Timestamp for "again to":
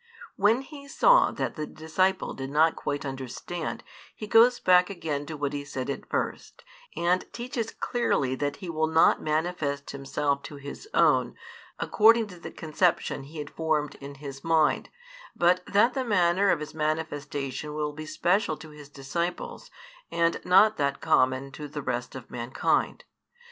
4.89-5.37